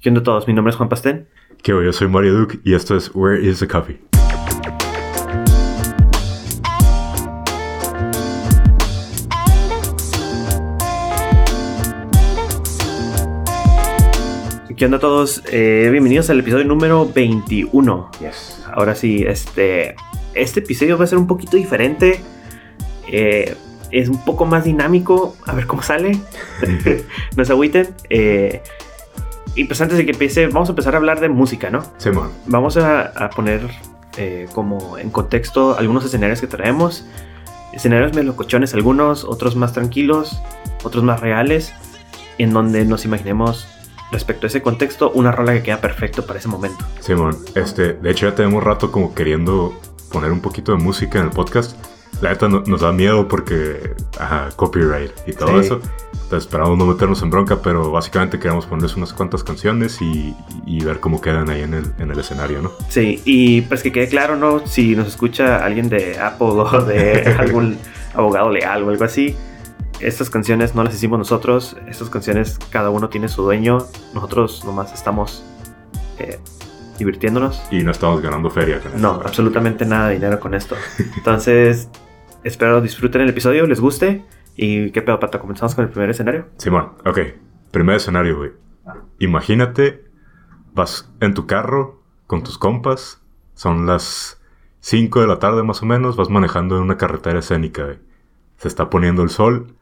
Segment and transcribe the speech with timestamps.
[0.00, 0.48] ¿Qué onda a todos?
[0.48, 1.28] Mi nombre es Juan Pastén.
[1.62, 4.00] ¿Qué Yo soy Mario Duke y esto es Where is the Coffee?
[14.74, 15.42] ¿Qué onda a todos?
[15.52, 18.10] Eh, bienvenidos al episodio número 21.
[18.20, 18.64] Yes.
[18.72, 19.96] Ahora sí, este,
[20.32, 22.22] este episodio va a ser un poquito diferente.
[23.12, 23.54] Eh,
[23.90, 25.36] es un poco más dinámico.
[25.44, 26.18] A ver cómo sale.
[27.36, 27.94] no se agüiten.
[28.08, 28.62] Eh,
[29.54, 31.82] y pues antes de que empiece, vamos a empezar a hablar de música, ¿no?
[31.98, 32.30] Sí, man.
[32.46, 33.68] Vamos a, a poner
[34.16, 37.04] eh, como en contexto algunos escenarios que traemos.
[37.72, 40.40] Escenarios melocochones algunos, otros más tranquilos,
[40.82, 41.72] otros más reales,
[42.38, 43.66] en donde nos imaginemos
[44.10, 46.84] respecto a ese contexto una rola que queda perfecto para ese momento.
[47.00, 49.72] Simón, este, de hecho ya tenemos rato como queriendo
[50.12, 51.76] poner un poquito de música en el podcast.
[52.20, 55.66] La neta no- nos da miedo porque, ajá, copyright y todo Sí.
[55.66, 55.80] eso.
[56.12, 60.84] Entonces esperamos no meternos en bronca, pero básicamente queremos ponerles unas cuantas canciones y, y
[60.84, 62.70] ver cómo quedan ahí en el, en el escenario, ¿no?
[62.88, 64.64] Sí, y pues que quede claro, ¿no?
[64.66, 67.78] Si nos escucha alguien de Apple o de algún
[68.14, 69.34] abogado legal o algo así,
[69.98, 71.76] estas canciones no las hicimos nosotros.
[71.88, 73.78] Estas canciones cada uno tiene su dueño.
[74.14, 75.42] Nosotros nomás estamos
[76.18, 76.38] eh,
[76.98, 77.60] divirtiéndonos.
[77.70, 80.76] Y no estamos ganando feria con No, absolutamente nada de dinero con esto.
[81.16, 81.88] Entonces,
[82.44, 84.24] espero disfruten el episodio, les guste.
[84.56, 85.40] ¿Y qué pedo, Pato?
[85.40, 86.46] ¿Comenzamos con el primer escenario?
[86.56, 87.18] Simón, ok.
[87.70, 88.50] Primer escenario, güey.
[89.18, 90.04] Imagínate,
[90.72, 93.22] vas en tu carro con tus compas,
[93.54, 94.40] son las
[94.80, 97.98] 5 de la tarde más o menos, vas manejando en una carretera escénica, güey.
[98.56, 99.74] Se está poniendo el sol.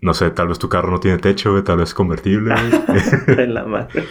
[0.00, 3.38] No sé, tal vez tu carro no tiene techo, güey, tal vez es convertible, güey.
[3.38, 4.04] En la madre.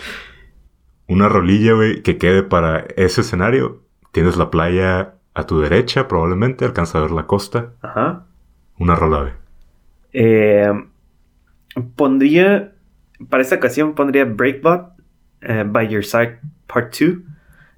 [1.07, 3.83] Una rolilla, güey, que quede para ese escenario.
[4.11, 7.71] Tienes la playa a tu derecha, probablemente, alcanza a ver la costa.
[7.81, 8.25] Ajá.
[8.79, 9.31] Una rola, güey.
[10.13, 10.71] Eh,
[11.95, 12.73] pondría,
[13.29, 14.93] para esta ocasión pondría Breakbot
[15.41, 17.09] eh, By Your Side Part 2.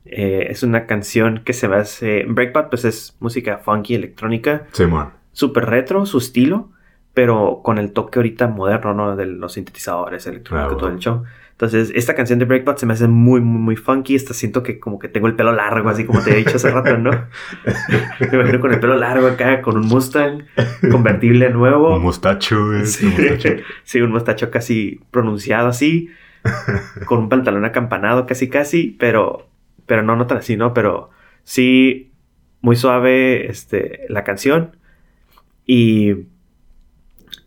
[0.06, 2.26] Eh, es una canción que se hace...
[2.28, 5.10] Breakbot pues es música funky, electrónica, Simón.
[5.32, 6.70] súper retro, su estilo,
[7.14, 9.16] pero con el toque ahorita moderno, ¿no?
[9.16, 11.24] De los sintetizadores electrónicos, Ah, todo el show.
[11.56, 14.18] Entonces, esta canción de Breakbot se me hace muy, muy, muy funky.
[14.18, 16.70] Hasta siento que como que tengo el pelo largo, así como te he dicho hace
[16.70, 17.12] rato, ¿no?
[18.20, 20.44] me imagino con el pelo largo acá, con un Mustang
[20.92, 21.96] convertible nuevo.
[21.96, 22.86] Un mostacho, güey.
[22.86, 23.06] Sí.
[23.06, 23.50] un mostacho.
[23.84, 26.10] Sí, un mostacho casi pronunciado así,
[27.06, 29.48] con un pantalón acampanado casi casi, pero,
[29.86, 30.74] pero no, no tan así, ¿no?
[30.74, 31.12] Pero
[31.46, 32.12] sí,
[32.60, 34.76] muy suave este, la canción.
[35.66, 36.16] Y,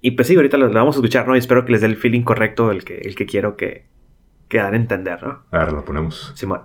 [0.01, 1.37] y pues sí, ahorita la vamos a escuchar, ¿no?
[1.37, 3.98] Y espero que les dé el feeling correcto, el que, el que quiero que,
[4.49, 5.45] que dan a entender, ¿no?
[5.51, 6.33] A ver, la ponemos.
[6.35, 6.63] Simón.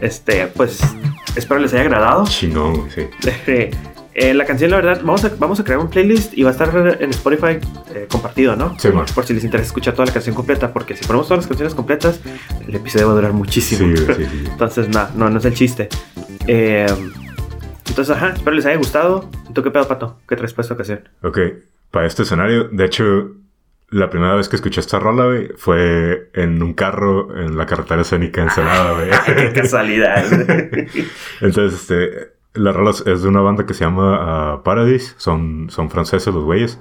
[0.00, 0.80] Este, pues
[1.36, 2.24] espero les haya agradado.
[2.26, 3.06] Chingón, sí.
[4.20, 6.52] Eh, la canción, la verdad, vamos a, vamos a crear un playlist y va a
[6.52, 7.60] estar en Spotify
[7.94, 8.76] eh, compartido, ¿no?
[8.76, 9.06] Sí, man.
[9.14, 11.72] Por si les interesa escuchar toda la canción completa, porque si ponemos todas las canciones
[11.72, 12.20] completas,
[12.66, 13.96] el episodio va a durar muchísimo.
[13.96, 14.44] Sí, sí, sí.
[14.50, 15.88] Entonces, no, no, no es el chiste.
[16.48, 16.86] Eh,
[17.86, 19.30] entonces, ajá, espero les haya gustado.
[19.54, 20.18] ¿Tú qué pedo, Pato?
[20.28, 21.08] ¿Qué traes para esta ocasión?
[21.22, 21.38] Ok,
[21.90, 23.30] para este escenario, de hecho,
[23.90, 28.02] la primera vez que escuché esta rola, güey, fue en un carro en la carretera
[28.02, 29.10] escénica en Ensenada, güey.
[29.26, 30.24] ¡Qué casualidad!
[31.40, 35.90] Entonces, este, la rola es de una banda que se llama ah, Paradise, son, son
[35.90, 36.78] franceses los güeyes.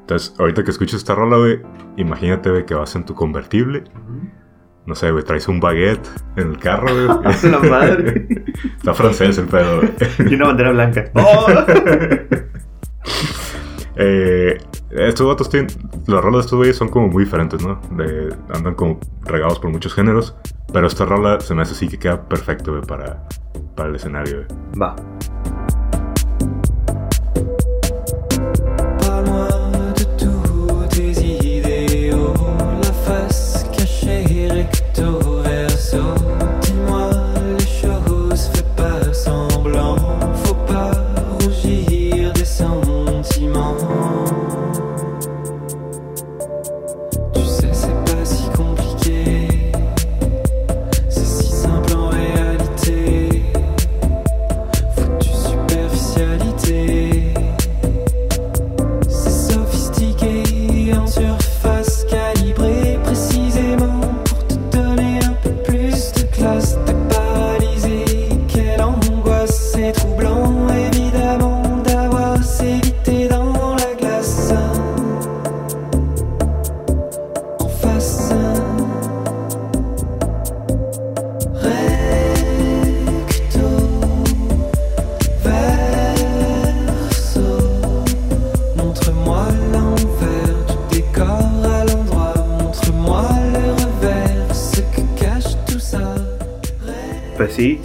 [0.00, 1.60] Entonces, ahorita que escuches esta rola, güey,
[1.96, 3.84] imagínate, güey, que vas en tu convertible.
[4.86, 6.06] No sé, güey, traes un baguette
[6.36, 7.06] en el carro, güey.
[7.50, 8.26] La madre.
[8.76, 9.92] Está francés el pedo, güey.
[10.30, 11.10] y una bandera blanca.
[11.14, 11.46] ¡Oh!
[13.96, 14.58] Eh,
[14.94, 15.68] estos vatos tienen.
[16.06, 17.80] Las rolas de estos güeyes son como muy diferentes, ¿no?
[18.54, 20.34] Andan como regados por muchos géneros.
[20.72, 23.26] Pero esta rola se me hace así que queda perfecto, güey, para,
[23.76, 24.80] para el escenario, güey.
[24.80, 24.96] Va.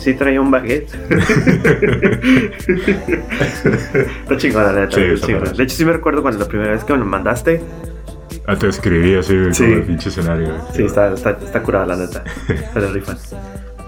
[0.10, 0.90] Sí, sí traía un baguette.
[4.22, 4.96] está chingona, la neta.
[4.96, 5.52] Sí, está chingona.
[5.52, 7.62] De hecho, sí me recuerdo cuando la primera vez que me lo mandaste.
[8.46, 9.64] Ah, te escribí así, Sí.
[9.64, 10.60] como el pinche escenario, güey.
[10.74, 12.24] Sí, está, está, está curada, la neta.
[12.74, 13.18] Se le rifan.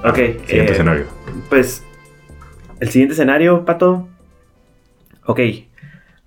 [0.03, 0.15] Ok.
[0.15, 1.06] Siguiente eh, escenario.
[1.50, 1.83] Pues,
[2.79, 4.07] el siguiente escenario, Pato.
[5.25, 5.39] Ok.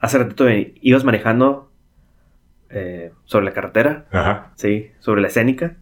[0.00, 1.70] Hace ratito ibas manejando
[2.70, 4.06] eh, sobre la carretera.
[4.12, 4.52] Ajá.
[4.56, 5.76] Sí, sobre la escénica.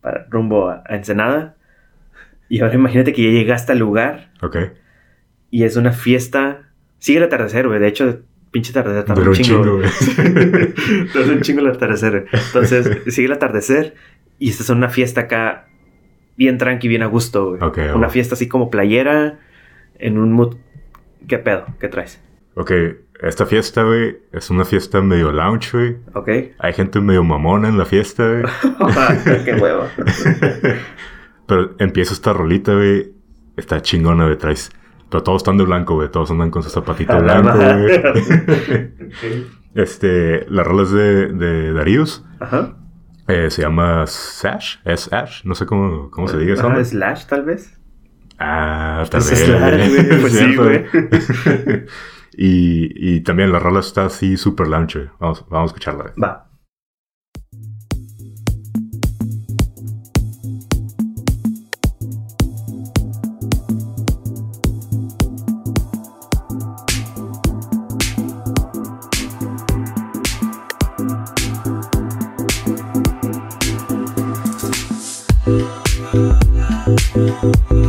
[0.00, 1.56] Para, rumbo a, a Ensenada.
[2.50, 4.56] Y ahora imagínate que ya llegaste al lugar Ok.
[5.50, 6.68] y es una fiesta.
[6.98, 7.78] Sigue el atardecer, güey.
[7.80, 8.20] De hecho,
[8.50, 9.76] pinche atardecer tarda Duró un chingo.
[9.76, 9.88] güey.
[11.12, 12.26] Tarda un chingo el atardecer.
[12.32, 13.94] Entonces, sigue el atardecer
[14.38, 15.68] y esta es una fiesta acá
[16.36, 17.62] bien tranqui, bien a gusto, güey.
[17.62, 18.10] Ok, Una oh.
[18.10, 19.38] fiesta así como playera,
[19.98, 20.56] en un mood...
[21.28, 21.66] ¿Qué pedo?
[21.78, 22.20] ¿Qué traes?
[22.54, 22.72] Ok,
[23.22, 25.96] esta fiesta, güey, es una fiesta medio lounge, güey.
[26.14, 26.28] ¿Ok?
[26.58, 28.44] Hay gente medio mamona en la fiesta, güey.
[29.44, 29.86] ¡Qué huevo!
[31.50, 33.12] Pero empieza esta rolita, güey.
[33.56, 34.38] Está chingona, güey.
[34.38, 34.70] Traes.
[35.10, 36.08] Pero todos están de blanco, güey.
[36.08, 38.92] Todos andan con su zapatito A la blanco, güey.
[39.74, 42.24] Este, la rola es de, de Darius.
[42.40, 42.76] Ajá.
[43.28, 44.76] Eh, se llama Sash.
[44.84, 45.44] Es Ash.
[45.44, 46.66] No sé cómo, cómo se diga eso.
[46.68, 47.78] Ajá, Slash, tal vez.
[48.38, 49.38] Ah, tal Es vez.
[49.40, 50.20] Slash, güey.
[50.20, 50.86] Pues sí, güey.
[52.36, 55.10] y, y también la rola está así super lounge, güey.
[55.18, 56.14] Vamos, vamos a escucharla, güey.
[56.20, 56.49] Va.
[76.12, 77.79] Thank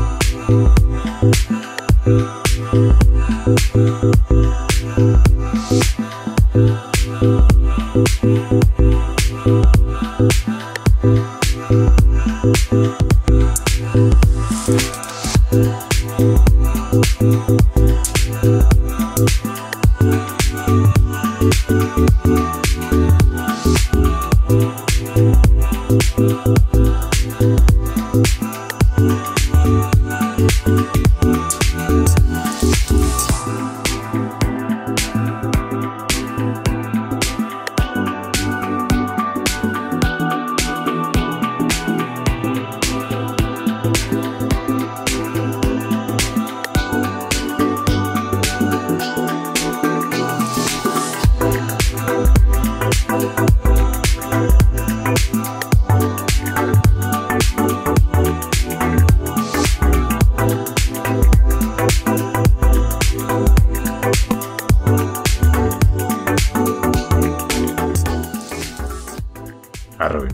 [70.01, 70.27] Arre.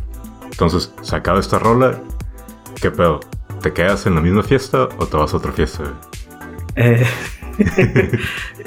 [0.52, 2.00] Entonces, sacado esta rola,
[2.82, 3.20] ¿qué pedo?
[3.62, 5.84] ¿Te quedas en la misma fiesta o te vas a otra fiesta?
[6.76, 7.04] Eh,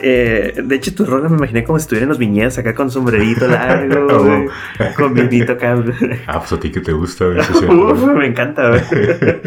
[0.03, 2.91] eh, de hecho, tu rola me imaginé como si estuviera en los viñedos acá con
[2.91, 4.49] sombrerito largo, güey,
[4.97, 5.83] con vinito acá.
[6.27, 7.39] Ah, pues a ti que te gusta, güey.
[7.39, 8.83] Uf, me encanta, güey.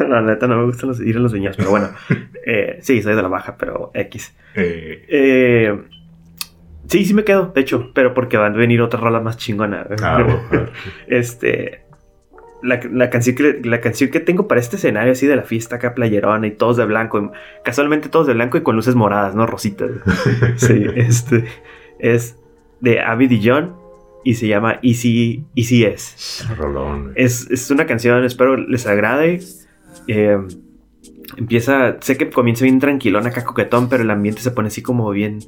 [0.00, 1.90] No, la neta no me gusta los- ir a los viñedos, pero bueno.
[2.46, 4.32] Eh, sí, soy de la baja, pero X.
[4.54, 5.78] Eh, Eh,
[6.88, 9.86] sí, sí me quedo, de hecho, pero porque van a venir otras rolas más chingonas.
[9.86, 9.98] güey.
[10.02, 10.62] ah, güey.
[11.06, 11.82] Este.
[12.62, 15.76] La, la canción que, la canción que tengo para este escenario así de la fiesta
[15.76, 17.32] acá playerona y todos de blanco.
[17.62, 19.46] casualmente todos de blanco y con luces moradas, ¿no?
[19.46, 19.90] Rositas.
[20.56, 21.44] Sí, este.
[21.98, 22.38] Es
[22.80, 23.76] de Abby Dijon
[24.24, 26.44] y se llama Easy, Easy S.
[26.56, 27.12] Rolón.
[27.14, 29.40] Es, es una canción, espero les agrade.
[30.08, 30.38] Eh,
[31.36, 35.10] empieza, sé que comienza bien tranquilón acá coquetón, pero el ambiente se pone así como
[35.10, 35.40] bien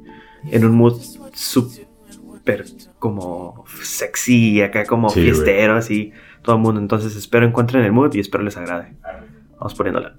[0.45, 1.01] en un mood
[1.33, 2.65] súper
[2.99, 6.79] como sexy, acá como Sí, fiestero, así todo el mundo.
[6.79, 8.93] Entonces espero encuentren el mood y espero les agrade.
[9.59, 10.15] Vamos poniéndola.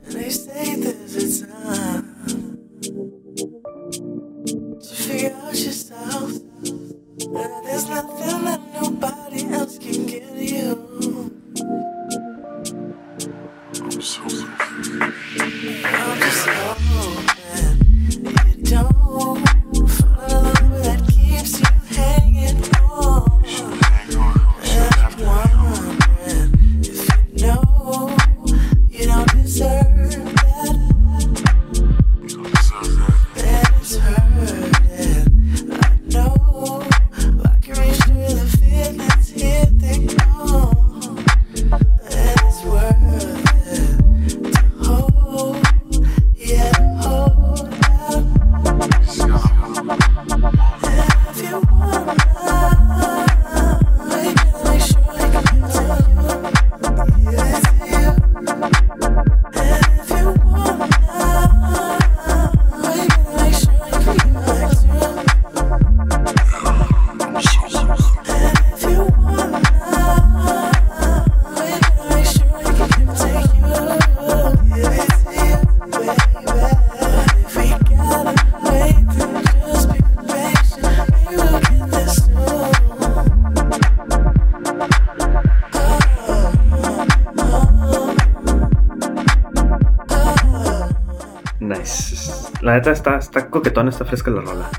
[92.78, 94.70] Neta está, está coquetona, está fresca la rola.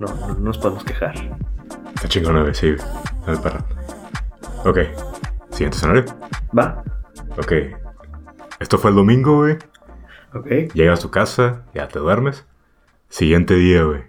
[0.00, 1.14] No, no, no nos podemos quejar.
[1.94, 2.54] Está chingona, güey.
[2.54, 3.38] Sí, güey.
[3.40, 3.64] Perra.
[4.64, 4.78] Ok.
[5.50, 6.04] Siguiente escenario.
[6.56, 6.82] ¿Va?
[7.38, 7.52] Ok.
[8.58, 9.56] Esto fue el domingo, güey.
[10.34, 10.74] Ok.
[10.74, 12.44] Llegas a tu casa, ya te duermes.
[13.08, 14.02] Siguiente día, güey.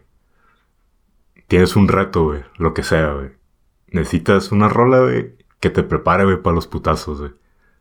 [1.48, 2.44] Tienes un reto, güey.
[2.58, 3.30] Lo que sea, güey.
[3.90, 7.32] Necesitas una rola, güey, que te prepare, güey, para los putazos, güey.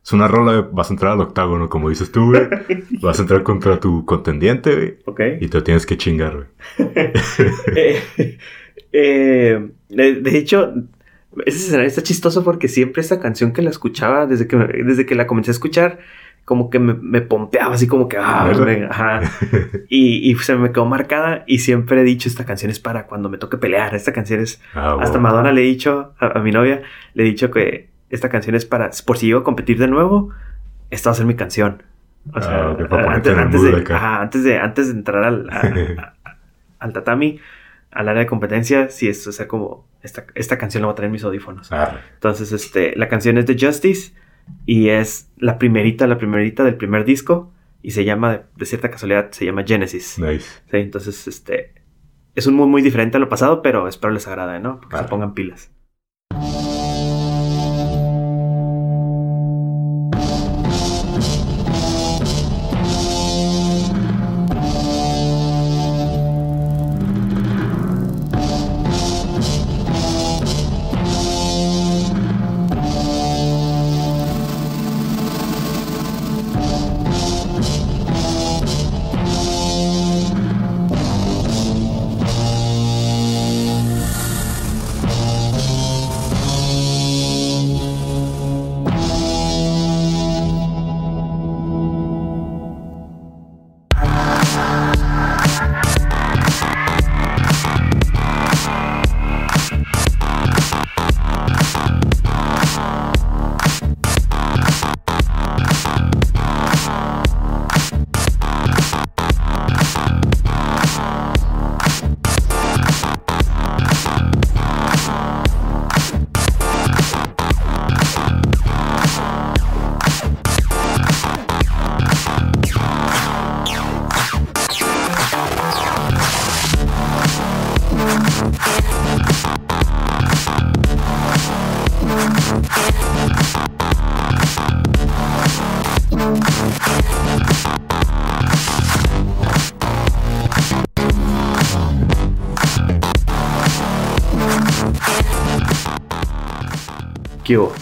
[0.05, 2.47] Es una rola, de, vas a entrar al octágono, como dices tú, güey.
[3.01, 4.97] Vas a entrar contra tu contendiente, güey.
[5.05, 5.21] Ok.
[5.41, 6.47] Y te tienes que chingar, güey.
[8.97, 10.73] Eh, eh, de, hecho,
[11.45, 15.15] ese escenario está chistoso porque siempre esta canción que la escuchaba, desde que, desde que
[15.15, 15.99] la comencé a escuchar,
[16.45, 19.21] como que me, me pompeaba, así como que, ah, venga, ajá.
[19.89, 23.27] Y, y se me quedó marcada y siempre he dicho, esta canción es para cuando
[23.27, 24.61] me toque pelear, esta canción es...
[24.75, 25.19] Ah, Hasta.
[25.19, 26.83] Madonna le he dicho, a, a mi novia,
[27.15, 30.29] le he dicho que esta canción es para, por si llego a competir de nuevo,
[30.89, 31.83] esta va a ser mi canción.
[32.33, 36.37] O sea, Ah, para antes, de, ajá, antes de antes de entrar al, a- a-
[36.79, 37.39] al tatami,
[37.91, 40.95] al área de competencia, sí es, o sea, como esta, esta canción la voy a
[40.95, 41.71] traer en mis audífonos.
[41.71, 41.99] Arre.
[42.15, 44.13] Entonces, este, la canción es de Justice
[44.65, 49.31] y es la primerita, la primerita del primer disco y se llama, de, cierta casualidad,
[49.31, 50.17] se llama Genesis.
[50.19, 50.61] Nice.
[50.71, 51.73] Sí, entonces, este,
[52.35, 54.79] es un muy, muy diferente a lo pasado, pero espero les agrade, ¿no?
[54.81, 55.71] Que se pongan pilas.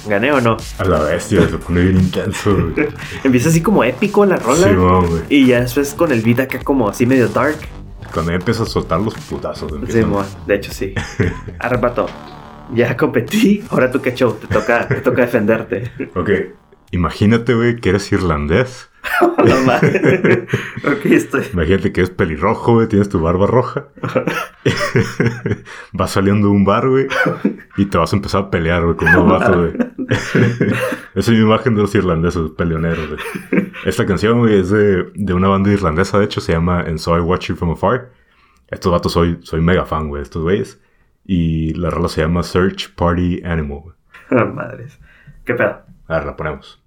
[0.07, 0.57] ¿Gané o no?
[0.77, 2.87] A la bestia, se pone bien intenso, güey.
[3.23, 4.67] Empieza así como épico la rola.
[4.69, 5.21] Simón, güey.
[5.29, 7.57] y ya después con el beat acá como así medio dark.
[8.13, 9.71] Cuando ya empiezas a soltar los putazos.
[9.89, 10.93] Simón, de hecho sí.
[11.59, 12.07] Arrebato.
[12.73, 15.91] Ya competí, ahora tú qué show, te toca, te toca defenderte.
[16.15, 16.29] Ok.
[16.91, 18.89] Imagínate, güey, que eres irlandés.
[20.85, 21.43] Ok, estoy.
[21.53, 23.87] Imagínate que eres pelirrojo, güey, tienes tu barba roja.
[25.93, 27.07] vas saliendo de un bar, güey,
[27.77, 29.73] y te vas a empezar a pelear, güey, con unos vatos, güey.
[31.15, 33.71] Esa es mi imagen de los irlandeses, peleoneros, güey.
[33.85, 37.17] Esta canción, güey, es de, de una banda irlandesa, de hecho, se llama And So
[37.17, 38.11] I Watch You From Afar.
[38.69, 40.81] Estos vatos soy, soy mega fan, güey, de estos güeyes.
[41.25, 43.95] Y la rola se llama Search Party Animal, güey.
[44.53, 44.99] Madres.
[45.45, 45.81] ¿Qué pedo?
[46.07, 46.82] A ver, la ponemos.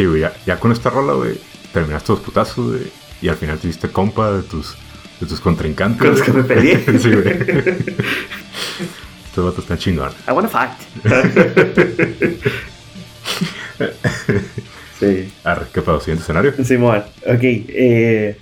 [0.00, 1.34] Sí, güey, ya, ya con esta rola, güey,
[1.74, 2.84] terminaste los putazos, güey,
[3.20, 4.74] y al final te diste compa de tus,
[5.20, 6.00] de tus contrincantes.
[6.00, 6.78] Con los que me peleé.
[6.98, 7.28] sí, güey.
[9.26, 10.10] Estos vatos están chingón.
[10.26, 10.70] I wanna fight.
[14.98, 15.32] sí.
[15.44, 16.00] Arre, ¿qué pedo?
[16.00, 16.52] ¿Siguiente escenario?
[16.64, 17.42] Simón, ok.
[17.42, 18.36] Eh,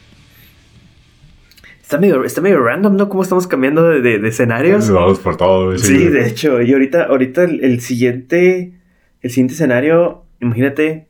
[1.82, 3.08] está, medio, está medio random, ¿no?
[3.08, 4.88] ¿Cómo estamos cambiando de, de- de escenarios?
[4.90, 5.76] Vamos por todo.
[5.78, 6.62] Sí, de hecho.
[6.62, 8.74] Y ahorita, ahorita el, el siguiente.
[9.22, 11.07] El siguiente escenario, imagínate.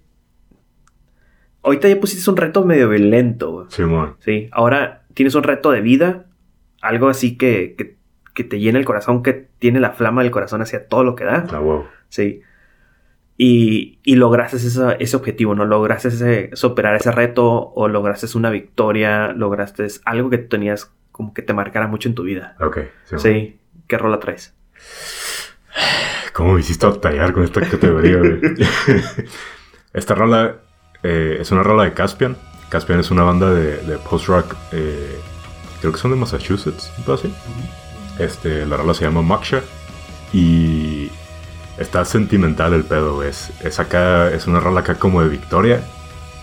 [1.62, 3.66] Ahorita ya pusiste un reto medio violento, güey.
[3.70, 4.16] Simón.
[4.20, 4.48] Sí.
[4.52, 6.26] Ahora tienes un reto de vida.
[6.80, 7.96] Algo así que, que,
[8.34, 11.24] que te llena el corazón, que tiene la flama del corazón hacia todo lo que
[11.24, 11.44] da.
[11.50, 11.84] Ah, wow.
[12.08, 12.40] Sí.
[13.36, 15.64] Y, y lograste esa- ese objetivo, ¿no?
[15.64, 17.44] Lograste ese- superar ese reto
[17.74, 22.22] o lograste una victoria, lograste algo que tenías como que te marcara mucho en tu
[22.22, 22.56] vida.
[22.60, 22.78] Ok.
[23.04, 23.20] Simón.
[23.20, 23.58] Sí.
[23.88, 24.54] ¿Qué rola traes?
[26.32, 28.40] ¿Cómo me hiciste batallar con esta categoría, güey?
[29.92, 30.58] esta rola
[31.02, 32.36] eh, es una rola de Caspian.
[32.68, 35.18] Caspian es una banda de, de post-rock, eh,
[35.80, 37.32] creo que son de Massachusetts, ¿no así?
[38.18, 39.62] Este, la rola se llama Moksha
[40.32, 41.10] y
[41.78, 43.22] está sentimental el pedo.
[43.22, 45.82] Es, es acá, es una rola acá como de victoria,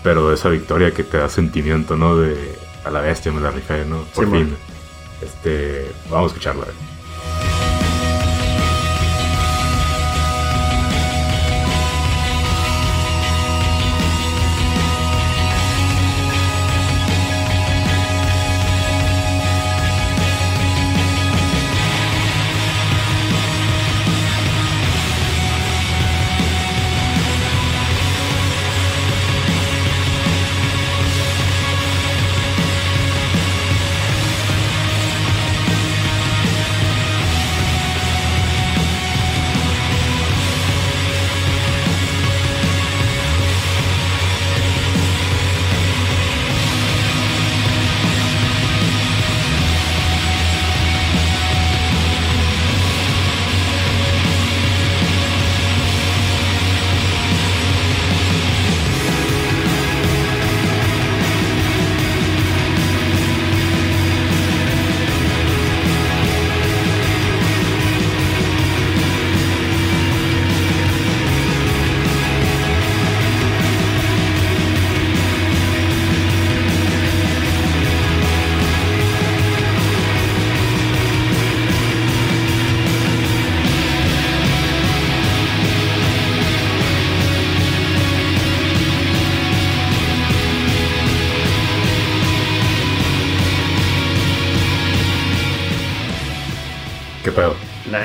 [0.02, 2.16] pero de esa victoria que te da sentimiento, ¿no?
[2.16, 2.36] De
[2.84, 4.02] a la bestia me la rifé, ¿no?
[4.14, 4.40] Por Sí, fin.
[4.50, 4.56] man.
[5.22, 6.64] Este, vamos a escucharla.
[6.64, 6.76] güey.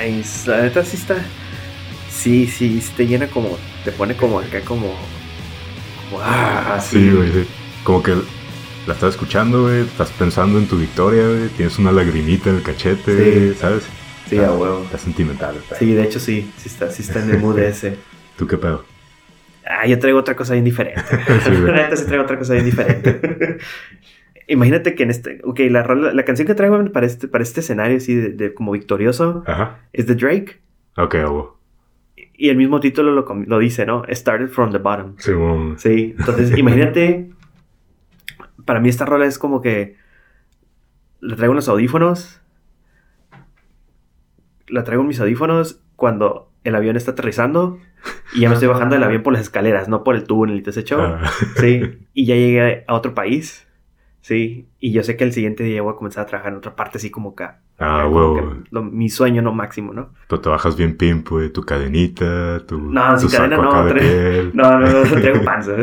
[0.06, 0.50] Nice.
[0.50, 1.16] La neta sí está.
[2.10, 3.58] Sí, sí, sí te llena como.
[3.84, 4.96] Te pone como acá como.
[6.10, 7.48] como, ah, Sí, güey, sí.
[7.84, 8.16] Como que
[8.88, 12.64] la estás escuchando, güey, estás pensando en tu victoria, güey, tienes una lagrimita en el
[12.64, 13.60] cachete, Sí.
[13.60, 13.84] ¿sabes?
[14.30, 14.84] Sí, a huevo.
[14.84, 15.56] Está sentimental.
[15.78, 16.52] Sí, de hecho sí.
[16.58, 17.98] Sí está, sí está en el mood ese.
[18.38, 18.86] ¿Tú qué pedo?
[19.66, 21.02] Ah, yo traigo otra cosa bien diferente.
[21.46, 21.52] Sí.
[21.52, 23.58] La neta sí traigo otra cosa bien diferente.
[24.48, 25.42] Imagínate que en este...
[25.44, 29.44] Ok, la, canción que traigo para este, para este escenario así de, de como victorioso
[29.48, 29.80] Ajá.
[29.94, 30.62] es de Drake.
[30.98, 31.60] Ok, huevo.
[32.34, 34.04] Y el mismo título lo, lo dice, ¿no?
[34.10, 35.16] Started from the bottom.
[35.18, 35.78] Simón.
[35.78, 37.30] Sí, entonces imagínate,
[38.66, 39.96] para mí esta rola es como que
[41.20, 42.42] le traigo unos audífonos,
[44.68, 47.80] la traigo en mis audífonos cuando el avión está aterrizando
[48.34, 50.62] y ya me estoy bajando del avión por las escaleras, no por el túnel y
[50.62, 51.02] todo ese show.
[51.02, 51.82] Ah, Sí,
[52.14, 53.68] y ya llegué a otro país,
[54.22, 56.76] sí, y yo sé que el siguiente día voy a comenzar a trabajar en otra
[56.76, 58.36] parte así como ah, como huevo.
[58.36, 58.58] que güey.
[58.72, 60.10] lo- mi sueño no máximo, ¿no?
[60.28, 61.50] Pero te bajas bien pimp, güey.
[61.50, 64.52] Tu cadenita, tu, No, tu sin cadena no, acá piel.
[64.56, 65.74] No, no, no, traigo panza.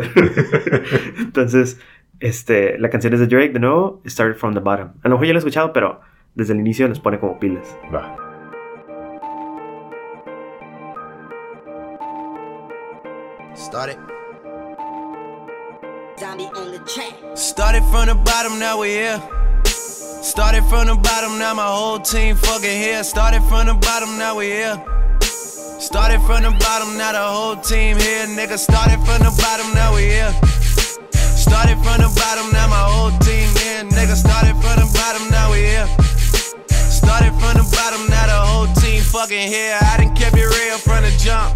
[1.19, 1.79] Entonces,
[2.19, 4.89] este, la canción es de Drake, de nuevo, Started from the Bottom.
[5.03, 6.01] A lo mejor ya lo he escuchado, pero
[6.35, 7.77] desde el inicio les pone como pilas.
[7.93, 8.15] Va.
[13.55, 13.97] Started.
[16.19, 17.15] Zombie on the track.
[17.35, 19.21] Started from the bottom, now we here.
[19.63, 23.03] Started from the bottom, now my whole team fucking here.
[23.05, 24.75] Started from the bottom, now we here.
[25.79, 28.27] Started from the bottom, now the whole team here.
[28.27, 30.33] Nigga, started from the bottom, now we here.
[31.39, 33.87] Started from the bottom, now my whole team here.
[33.87, 35.87] Nigga, started from the bottom, now we here.
[36.91, 39.77] Started from the bottom, now the whole team fucking here.
[39.79, 41.55] I done kept it real from the jump.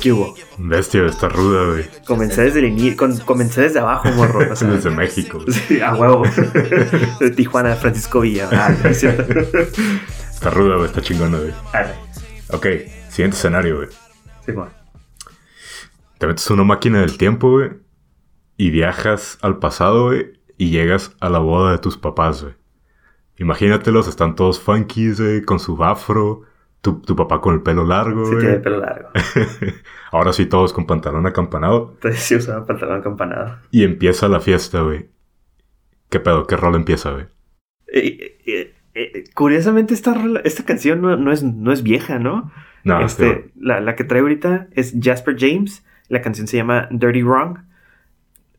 [0.00, 0.34] ¿Qué hubo?
[0.58, 1.84] Bestia, está ruda, güey.
[2.06, 4.52] Comencé desde el inicio, con- comencé desde abajo, morro.
[4.52, 5.38] o sea, Desde México.
[5.44, 5.52] güey.
[5.52, 6.22] sí, a huevo.
[7.20, 8.48] De Tijuana, Francisco Villa.
[8.52, 9.02] Ah, es.
[9.04, 10.86] Está ruda, güey.
[10.86, 11.52] Está chingona, güey.
[11.72, 11.94] Arre.
[12.50, 12.66] Ok,
[13.10, 13.88] siguiente escenario, güey.
[14.46, 14.70] Sí, bueno.
[16.18, 17.70] Te metes una máquina del tiempo, güey.
[18.56, 20.40] Y viajas al pasado, güey.
[20.56, 22.54] Y llegas a la boda de tus papás, güey.
[23.36, 26.42] Imagínatelos, están todos funkies, güey, con su afro.
[26.80, 28.40] Tu, tu papá con el pelo largo, Sí güey.
[28.44, 29.08] tiene pelo largo.
[30.12, 31.90] Ahora sí, todos con pantalón acampanado.
[31.94, 33.56] Entonces sí usaba pantalón acampanado.
[33.70, 35.08] Y empieza la fiesta, güey.
[36.08, 36.46] ¿Qué pedo?
[36.46, 37.26] ¿Qué rol empieza, güey?
[37.92, 42.50] Eh, eh, eh, curiosamente, esta, rola- esta canción no, no es, no es vieja, ¿no?
[42.84, 45.84] No, este, la, la que traigo ahorita es Jasper James.
[46.08, 47.58] La canción se llama Dirty Wrong.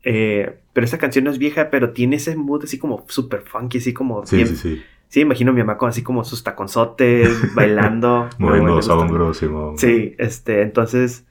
[0.02, 3.92] Pero esta canción no es vieja, pero tiene ese mood así como super funky, así
[3.92, 4.24] como...
[4.26, 4.82] sí, bien- sí, sí.
[5.10, 8.30] Sí, imagino a mi mamá con así como sus taconzotes, bailando.
[8.38, 9.76] Moviendo hombros, Simón.
[9.76, 11.26] Sí, este, entonces...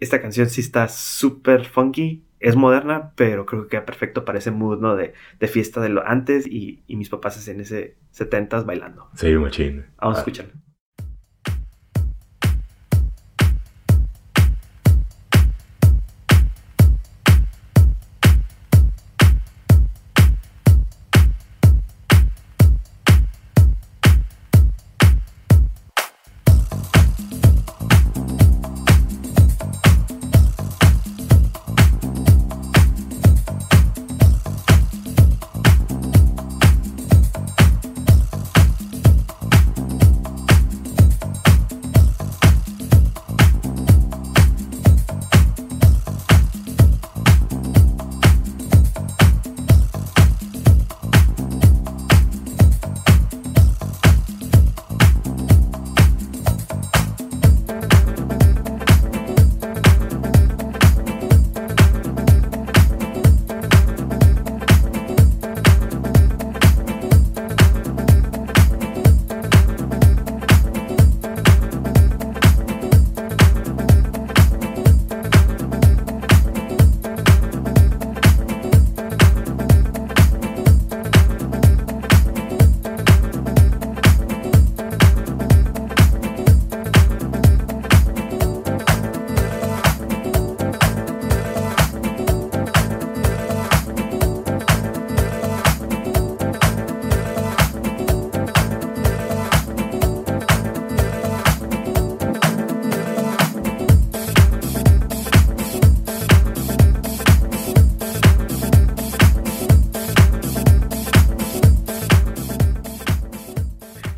[0.00, 2.24] Esta canción sí está súper funky.
[2.40, 4.96] Es moderna, pero creo que queda perfecto para ese mood, ¿no?
[4.96, 9.10] De, de fiesta de lo antes y, y mis papás en ese 70s bailando.
[9.14, 9.84] Sí, machín.
[10.00, 10.52] Vamos a Ah, escucharlo.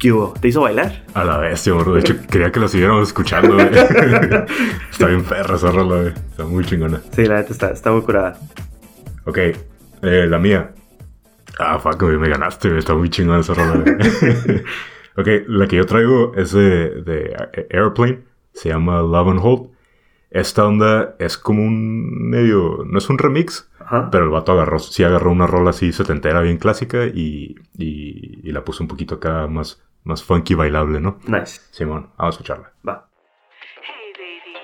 [0.03, 0.35] ¿Qué hubo?
[0.41, 1.05] ¿Te hizo bailar?
[1.15, 1.95] A la bestia, bro.
[1.95, 3.69] De hecho, quería que la siguiéramos escuchando, güey.
[4.91, 6.09] está bien perra esa rola, güey.
[6.09, 7.01] Está muy chingona.
[7.12, 8.37] Sí, la neta está, está muy curada.
[9.27, 9.55] Ok, eh,
[10.03, 10.73] la mía.
[11.57, 12.81] Ah, fuck, güey, me ganaste, güey.
[12.81, 13.95] Está muy chingona esa rola, güey.
[15.17, 17.37] ok, la que yo traigo es de, de
[17.71, 18.25] Airplane.
[18.55, 19.71] Se llama Love and Hold.
[20.31, 22.85] Esta onda es como un medio...
[22.87, 24.09] No es un remix, Ajá.
[24.11, 24.81] pero el vato agarró...
[24.81, 27.07] Sí agarró una rola así setentera, bien clásica.
[27.07, 31.19] Y, y, y la puso un poquito acá más, más funky, bailable, ¿no?
[31.25, 31.61] Nice.
[31.71, 32.73] Simón, vamos a escucharla.
[32.87, 33.09] Va.
[33.83, 34.59] Hey, baby.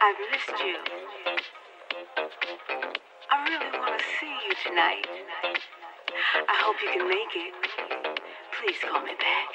[0.00, 0.76] I've missed you.
[3.30, 5.06] I really want to see you tonight.
[6.48, 7.54] I hope you can make it.
[8.52, 9.48] Please call me back.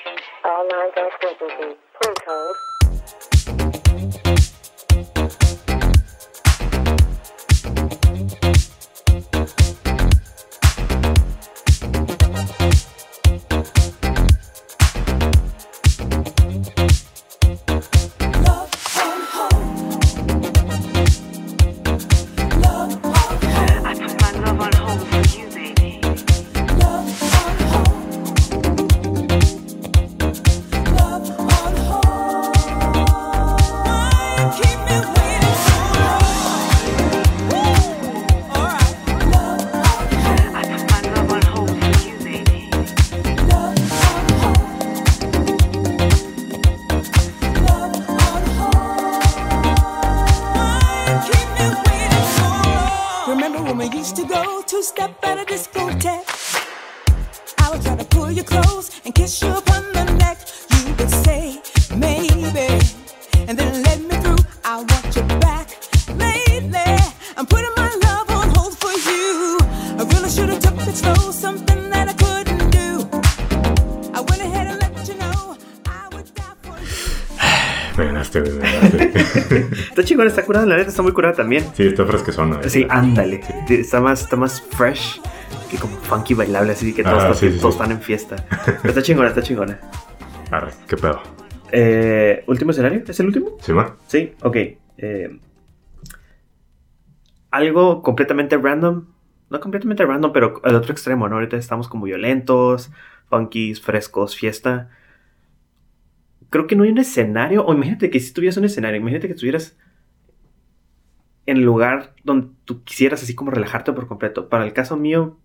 [0.45, 1.75] All lines are busy.
[2.01, 2.80] Please hold.
[80.27, 80.65] Está curada.
[80.65, 81.65] La neta está muy curada también.
[81.73, 82.57] sí, está fresquezona.
[82.57, 82.69] güey.
[82.69, 83.41] Sí, ándale.
[83.69, 85.21] Está más, está más fresh
[85.69, 88.35] que como funky bailable, así que todos, Ah, sí, todos están en fiesta.
[88.65, 89.79] Pero está chingona, está chingona.
[90.51, 91.21] Arre, ¿qué pedo?
[91.71, 93.03] Eh, ¿Último escenario?
[93.07, 93.57] ¿Es el último?
[93.61, 93.93] ¿Sí, man?
[94.07, 94.55] Sí, ok.
[94.97, 95.39] Eh,
[97.49, 99.05] algo completamente random.
[99.49, 101.35] No completamente random, pero al otro extremo, ¿no?
[101.35, 102.91] Ahorita estamos como violentos,
[103.29, 104.89] funkies, frescos, fiesta.
[106.49, 107.65] Creo que no hay un escenario.
[107.65, 109.77] O imagínate que si tuvieras un escenario, imagínate que estuvieras
[111.45, 114.47] en el lugar donde tú quisieras así como relajarte por completo.
[114.49, 115.37] Para el caso mío,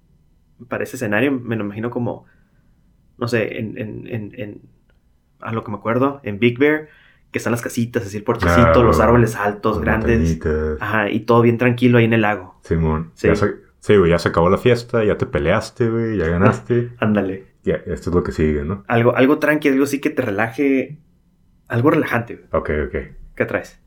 [0.68, 2.24] para ese escenario, me lo imagino como,
[3.18, 4.60] no sé, en, en, en, en-
[5.40, 6.88] a lo que me acuerdo, en Big Bear,
[7.30, 8.82] que están las casitas, así el porchecito, Claro.
[8.84, 10.38] los árboles altos, grandes.
[10.80, 12.58] Ajá, y todo bien tranquilo ahí en el lago.
[12.62, 13.10] Simón.
[13.14, 13.28] Sí.
[13.28, 16.92] Ya se, sí, güey, ya se acabó la fiesta, ya te peleaste, güey, ya ganaste.
[16.98, 17.46] Ándale.
[17.64, 18.84] ya, esto es lo que sigue, ¿no?
[18.88, 20.98] Algo, algo tranqui, algo así que te relaje.
[21.68, 22.36] Algo relajante.
[22.36, 22.46] güey.
[22.52, 22.96] Ok, ok.
[23.34, 23.78] ¿Qué traes?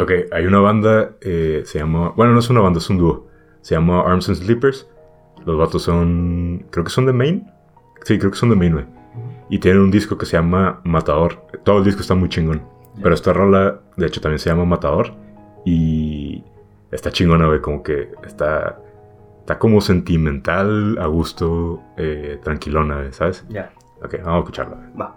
[0.00, 2.12] Ok, hay una banda, eh, se llama...
[2.16, 3.26] Bueno, no es una banda, es un dúo.
[3.60, 4.88] Se llama Arms and Sleepers.
[5.44, 6.66] Los vatos son...
[6.70, 7.52] Creo que son de Maine.
[8.04, 8.86] Sí, creo que son de Maine, güey.
[9.50, 11.44] Y tienen un disco que se llama Matador.
[11.64, 12.62] Todo el disco está muy chingón.
[13.02, 15.12] Pero esta rola, de hecho, también se llama Matador.
[15.64, 16.44] Y
[16.90, 17.60] está chingona, güey.
[17.60, 18.80] Como que está...
[19.40, 23.44] Está como sentimental, a gusto, eh, tranquilona, ¿sabes?
[23.48, 23.72] Ya.
[24.02, 24.76] Ok, vamos a escucharla.
[25.00, 25.16] Va.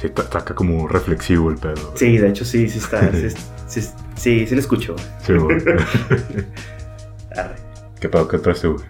[0.00, 1.74] Sí, está, acá como reflexivo el pedo.
[1.74, 1.98] güey.
[1.98, 3.12] Sí, de hecho sí, sí está.
[3.12, 3.28] sí,
[3.66, 3.80] sí,
[4.16, 4.96] sí, sí lo escucho.
[5.22, 5.58] Sí, güey.
[7.36, 7.56] Arre.
[8.00, 8.26] ¿Qué pedo?
[8.26, 8.84] ¿Qué traes tú, güey?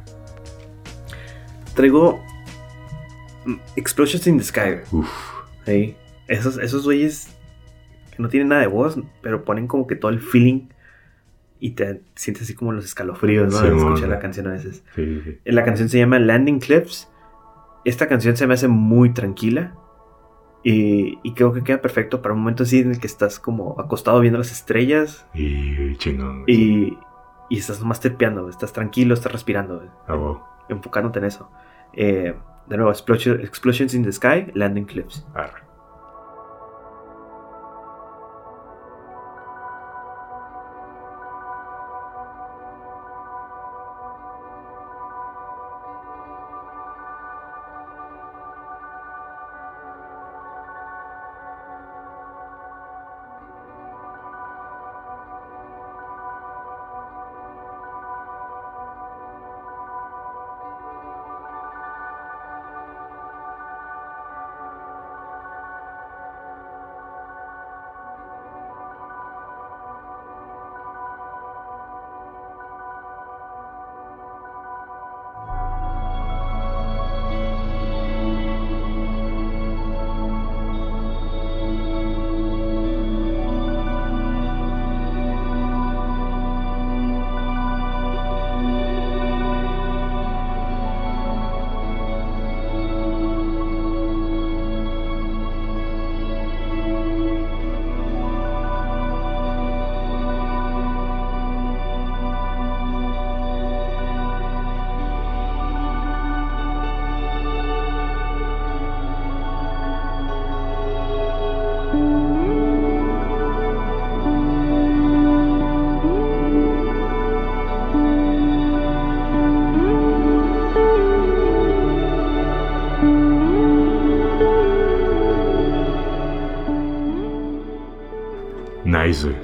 [1.75, 2.20] Traigo
[3.75, 4.83] Explosions in the Sky.
[4.92, 5.11] Uf.
[5.66, 5.96] Sí.
[6.29, 7.29] Esos, esos güeyes
[8.14, 10.68] que no tienen nada de voz, pero ponen como que todo el feeling
[11.59, 13.59] y te sientes así como los escalofríos, ¿no?
[13.61, 14.85] Sí, escuchar la canción a veces.
[14.94, 15.38] Sí, sí.
[15.44, 17.09] La canción se llama Landing Clips.
[17.85, 19.75] Esta canción se me hace muy tranquila.
[20.62, 23.81] Y, y creo que queda perfecto para un momento así en el que estás como
[23.81, 26.44] acostado viendo las estrellas Y chingón.
[26.46, 26.99] y,
[27.49, 28.51] y estás nomás tripeando, güey.
[28.51, 30.40] estás tranquilo, estás respirando, güey, Ah, wow.
[30.68, 31.51] enfocándote en eso.
[31.94, 32.35] Eh,
[32.66, 35.27] de nuevo, Explosion- Explosions in the Sky, Landing Clips.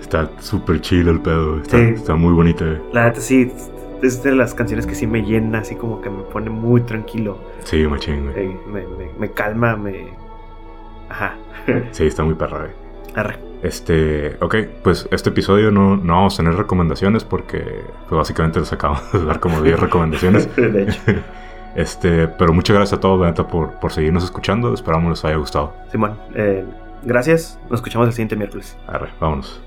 [0.07, 1.59] Está súper chill el pedo.
[1.61, 1.83] Está, Sí.
[1.97, 2.65] está muy bonita.
[2.93, 3.51] La neta sí,
[4.03, 7.39] es de las canciones que sí me llena, así como que me pone muy tranquilo.
[7.65, 8.47] Sí, machín, güey.
[8.47, 10.07] Eh, me, me- me calma, me...
[11.09, 11.35] Ajá.
[11.91, 12.71] Sí, está muy perra, güey.
[13.17, 13.37] Arre.
[13.65, 17.65] Este, ok, pues este episodio no, no vamos a tener recomendaciones porque
[18.09, 20.55] pues, básicamente les acabamos de dar como 10 recomendaciones.
[20.57, 21.01] De hecho.
[21.75, 24.73] Este, pero muchas gracias a todos, la neta, por, por seguirnos escuchando.
[24.73, 25.75] Esperamos les haya gustado.
[25.93, 26.65] Simón, eh,
[27.03, 27.59] gracias.
[27.69, 28.75] Nos escuchamos el siguiente miércoles.
[28.87, 29.61] Arre, vámonos.